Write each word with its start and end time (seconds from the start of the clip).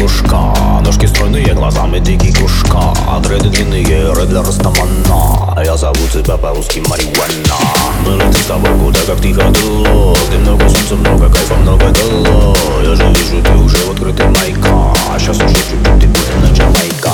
кружка 0.00 0.54
Ножки 0.82 1.06
стройные, 1.06 1.54
глазами 1.54 1.98
дикий 1.98 2.32
кружка 2.32 2.94
Дреды 3.22 3.50
длинные, 3.50 4.12
ры 4.12 4.24
для 4.24 4.40
растамана. 4.40 5.62
Я 5.62 5.76
зову 5.76 6.08
тебя 6.12 6.36
по-русски 6.36 6.82
марихуана 6.88 7.56
Мы 8.06 8.14
летим 8.14 8.32
с 8.32 8.46
тобой 8.46 8.70
куда 8.78 9.00
как 9.06 9.20
тихо 9.20 9.42
ходила 9.42 10.16
Ты 10.30 10.38
много 10.38 10.68
солнца, 10.68 10.94
много 10.96 11.28
кайфа, 11.28 11.54
много 11.56 11.84
дала 11.90 12.54
Я 12.82 12.96
же 12.96 13.06
вижу, 13.08 13.42
ты 13.42 13.52
уже 13.58 13.76
в 13.76 13.90
открытый 13.90 14.26
майка 14.26 14.94
сейчас 15.18 15.38
а 15.40 15.44
уже 15.44 15.54
чуть-чуть 15.54 16.00
ты 16.00 16.06
будешь 16.06 16.28
на 16.40 16.54
Джамайка 16.54 17.10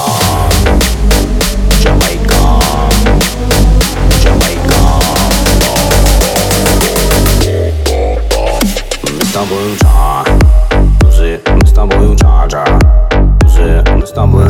Double 9.34 9.76
time. 9.82 10.15
Мы 11.86 11.92
с 11.92 11.94
тобой 11.94 12.14
уча 12.14 12.46
Тузы, 13.38 13.84
мы 13.94 14.06
с 14.06 14.10
тобой 14.10 14.44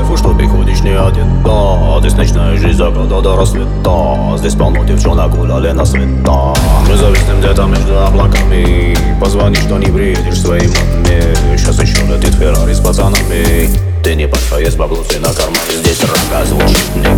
кайфу, 0.00 0.16
что 0.16 0.32
ты 0.32 0.46
ходишь 0.46 0.80
не 0.80 0.90
одета 0.90 1.98
Здесь 2.00 2.14
ночная 2.14 2.56
жизнь 2.56 2.78
заката 2.78 3.20
до 3.20 3.36
рассвета 3.36 4.36
Здесь 4.38 4.54
полно 4.54 4.84
девчонок 4.84 5.34
гуляли 5.34 5.72
на 5.72 5.84
света 5.84 6.54
Мы 6.88 6.96
зависнем 6.96 7.40
где-то 7.40 7.64
между 7.64 7.98
облаками 8.00 8.96
Позвони, 9.20 9.56
что 9.56 9.78
не 9.78 9.86
приедешь 9.86 10.40
своей 10.40 10.68
маме 10.68 11.34
Сейчас 11.56 11.80
еще 11.80 12.02
летит 12.06 12.34
Феррари 12.34 12.72
с 12.72 12.80
пацанами 12.80 13.68
Ты 14.02 14.14
не 14.14 14.26
паша, 14.26 14.58
есть 14.58 14.76
баблосы 14.76 15.18
на 15.18 15.32
кармане 15.32 15.76
Здесь 15.78 16.00
рога 16.00 16.44
звучит, 16.46 16.96
никто 16.96 17.09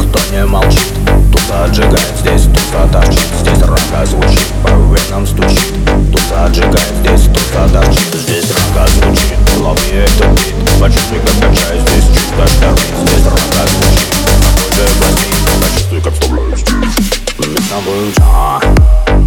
Мы 17.73 17.79
с 17.79 17.85
тобой 17.85 18.09
уча 18.11 18.61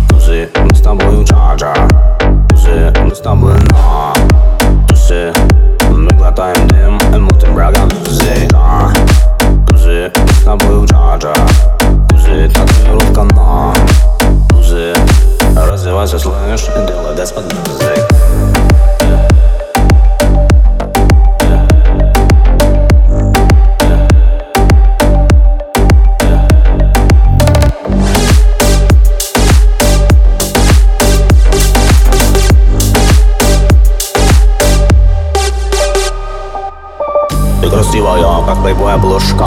Тузы, 0.08 0.50
мы 0.56 0.76
с 0.76 0.82
тобой 0.82 1.20
уча 1.20 1.58
Тузы, 2.48 2.94
мы 3.02 3.16
с 3.16 3.20
тобой 3.20 3.54
на 3.72 4.14
Тузы, 4.88 5.34
мы 5.90 6.08
глотаем 6.16 6.68
дым 6.68 7.00
и 7.12 7.18
мутим 7.18 7.56
врагам 7.56 7.90
тузы 7.90 8.48
а. 8.54 8.92
Тузы, 9.68 10.12
мы 10.16 10.28
с 10.32 10.44
тобой 10.44 10.84
уча 10.84 11.18
Тузы, 12.10 12.48
татуировка 12.54 13.24
на 13.24 13.74
Тузы, 14.50 14.94
развивайся, 15.56 16.20
слышь, 16.20 16.66
и 16.66 16.88
делай 16.88 17.16
дес 17.16 17.32
под 17.32 17.52
музык 17.52 18.25
плейбой 38.66 38.96
обложка 38.96 39.46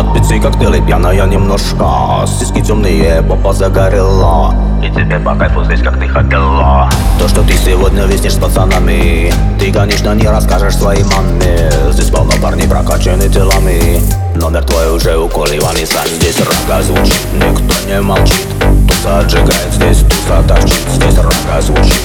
От 0.00 0.12
пиццы 0.12 0.40
коктейлей 0.40 0.84
пьяная 0.84 1.24
немножко. 1.26 2.26
Сиськи 2.26 2.60
темные, 2.60 3.22
попа 3.22 3.52
загорела 3.52 4.52
И 4.82 4.90
тебе 4.90 5.20
по 5.20 5.36
кайфу 5.36 5.62
здесь, 5.64 5.80
как 5.82 5.96
ты 6.00 6.08
хотела 6.08 6.90
То, 7.20 7.28
что 7.28 7.42
ты 7.42 7.52
сегодня 7.52 8.06
виснешь 8.06 8.34
с 8.34 8.38
пацанами 8.38 9.32
Ты, 9.60 9.72
конечно, 9.72 10.12
не 10.16 10.26
расскажешь 10.26 10.74
своей 10.74 11.04
маме. 11.04 11.70
Здесь 11.92 12.10
полно 12.10 12.32
парней 12.42 12.68
прокачаны 12.68 13.28
телами. 13.28 14.00
Номер 14.34 14.64
твой 14.64 14.96
уже 14.96 15.16
уколиван 15.16 15.76
и 15.76 15.86
сам 15.86 16.06
Здесь 16.18 16.38
рога 16.40 16.82
звучит, 16.82 17.22
никто 17.34 17.74
не 17.88 18.00
молчит. 18.00 18.46
Туса 18.88 19.20
отжигает, 19.20 19.72
здесь 19.74 19.98
туса 19.98 20.42
торчит. 20.48 20.82
Здесь 20.92 21.18
рога 21.18 21.60
звучит, 21.60 22.02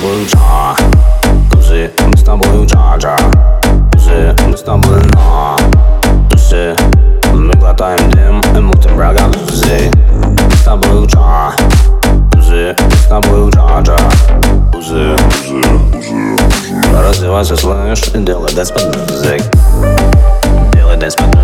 Мы 0.00 0.04
с 0.04 0.06
тобой 0.06 0.22
уча, 0.22 0.76
тузы, 1.50 1.90
мы 2.06 2.16
с 2.16 2.22
тобой 2.22 2.62
уча 2.62 3.16
Тузы, 3.90 4.36
мы 4.46 4.56
с 4.56 4.62
тобой 4.62 5.02
на. 5.12 5.56
Тузы, 6.30 6.76
мы 7.32 7.52
глотаем 7.54 8.08
дым 8.10 8.40
и 8.56 8.60
мутим 8.60 8.94
врагам 8.94 9.32
тузы 9.32 9.90
Мы 10.12 10.56
с 10.56 10.62
тобой 10.62 11.04
уча 11.04 11.52
Тузы, 12.30 12.76
мы 12.78 12.96
с 12.96 13.06
тобой 13.06 13.48
уча 13.48 13.82
Тузы, 14.72 15.16
тузы, 15.32 15.62
тузы 15.92 16.36
Развивайся, 16.96 17.56
слышь, 17.56 18.08
и 18.14 18.18
делай 18.18 18.54
дэнс 18.54 18.70
под 18.70 18.96
музык 19.10 19.42
Делай 20.74 20.96
дэнс 20.96 21.16
под 21.16 21.37